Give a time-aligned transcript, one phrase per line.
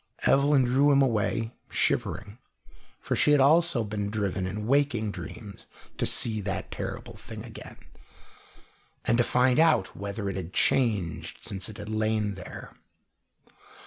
[0.23, 2.39] Evelyn drew him away, shivering,
[2.99, 5.67] for she had also been driven in waking dreams
[5.99, 7.77] to see that terrible thing again,
[9.05, 12.73] and to find out whether it had changed since it had lain there.